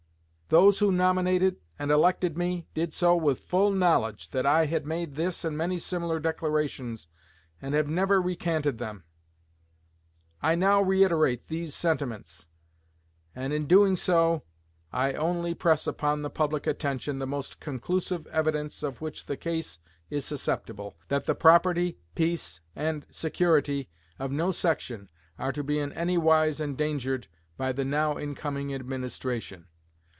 [0.51, 5.15] Those who nominated and elected me did so with full knowledge that I had made
[5.15, 7.07] this and many similar declarations,
[7.61, 9.05] and have never recanted them....
[10.41, 12.47] I now reiterate these sentiments;
[13.33, 14.43] and, in doing so,
[14.91, 19.79] I only press upon the public attention the most conclusive evidence of which the case
[20.09, 23.87] is susceptible, that the property, peace, and security
[24.19, 25.09] of no section
[25.39, 29.67] are to be in anywise endangered by the now incoming Administration.